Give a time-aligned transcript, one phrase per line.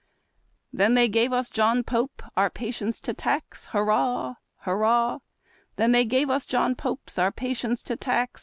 [0.73, 3.67] Then they gave us John Pope, our patience to tax.
[3.67, 4.37] Hurrah!
[4.61, 5.19] Hurrah!
[5.75, 8.39] Then they gave us John Pope our patience to tax.